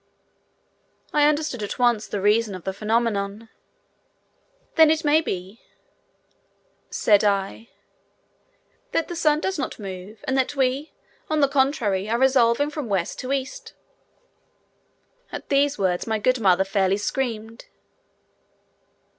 [1.13, 3.49] I understood at once the reason of the phenomenon.
[4.73, 5.61] "Then it may be,"
[6.89, 7.69] said I,
[8.93, 10.91] "that the sun does not move, and that we,
[11.29, 13.73] on the contrary, are revolving from west to east."
[15.31, 17.65] At these words my good mother fairly screamed.